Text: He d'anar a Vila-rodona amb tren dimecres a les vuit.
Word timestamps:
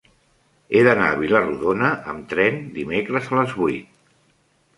He 0.73 0.79
d'anar 0.87 1.09
a 1.15 1.19
Vila-rodona 1.19 1.91
amb 2.15 2.25
tren 2.33 2.59
dimecres 2.79 3.31
a 3.35 3.39
les 3.43 3.55
vuit. 3.61 3.95